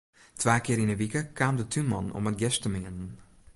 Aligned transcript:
Twa 0.39 0.55
kear 0.63 0.81
yn 0.83 0.93
'e 0.93 0.97
wike 1.01 1.21
kaam 1.37 1.55
de 1.59 1.65
túnman 1.73 2.07
om 2.17 2.29
it 2.29 2.37
gjers 2.39 2.57
te 2.59 2.69
meanen. 2.73 3.11